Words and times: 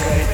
Ready. 0.00 0.31